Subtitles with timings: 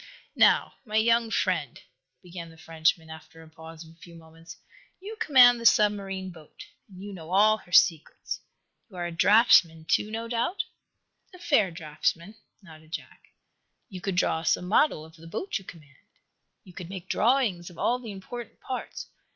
[0.39, 1.79] "Now, my young friend,"
[2.23, 4.57] began the Frenchman, after a pause of a few moments,
[4.99, 8.39] "you command the submarine boat, and you know all her secrets.
[8.89, 10.63] You are a draughtsman, to, no doubt?"
[11.35, 12.33] "A fair draughtsman,"
[12.63, 13.27] nodded Jack.
[13.89, 15.97] "You could draw us a model of the boat you command.
[16.63, 19.05] You could make drawings of all the important parts.